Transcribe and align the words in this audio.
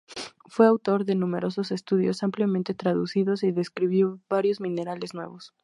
Fue 0.47 0.65
autor 0.65 1.05
de 1.05 1.13
numerosos 1.13 1.69
estudios 1.71 2.23
ampliamente 2.23 2.73
traducidos 2.73 3.43
y 3.43 3.51
describió 3.51 4.19
varios 4.29 4.59
minerales 4.59 5.13
nuevos. 5.13 5.53